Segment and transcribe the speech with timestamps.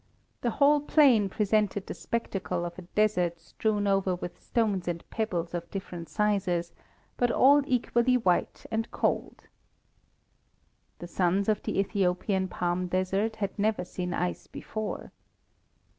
[0.41, 5.53] The whole plain presented the spectacle of a desert strewn over with stones and pebbles
[5.53, 6.71] of different sizes,
[7.17, 9.43] but all equally white and cold.
[10.97, 15.11] The sons of the Ethiopian palm desert had never seen ice before.